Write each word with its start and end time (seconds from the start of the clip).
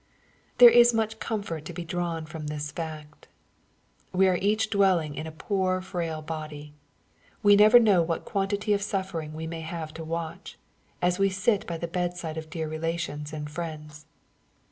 There 0.57 0.71
is 0.71 0.95
much 0.95 1.19
comfort 1.19 1.63
to 1.65 1.73
be 1.73 1.85
drawn 1.85 2.25
from 2.25 2.47
this 2.47 2.71
fact. 2.71 3.27
We 4.11 4.27
are 4.27 4.37
each 4.37 4.71
dwelling 4.71 5.13
in 5.13 5.27
a 5.27 5.31
poor 5.31 5.79
frail 5.79 6.23
body. 6.23 6.73
We 7.43 7.55
never 7.55 7.77
know 7.79 8.01
what 8.01 8.25
quantity 8.25 8.73
of 8.73 8.81
suffering 8.81 9.35
we 9.35 9.45
may 9.45 9.61
have 9.61 9.93
to 9.93 10.03
watch, 10.03 10.57
as 11.03 11.19
we 11.19 11.29
sit 11.29 11.67
by 11.67 11.77
the 11.77 11.87
bedside 11.87 12.37
of 12.39 12.49
dear 12.49 12.67
relations 12.67 13.31
and 13.31 13.47
friends. 13.47 14.07